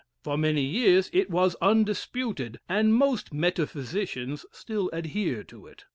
For 0.23 0.35
many 0.35 0.63
years 0.63 1.11
it 1.13 1.29
was 1.29 1.55
undisputed, 1.61 2.59
and 2.67 2.95
most 2.95 3.35
metaphysicians 3.35 4.47
still 4.51 4.89
adhere 4.91 5.43
to 5.43 5.67
it. 5.67 5.85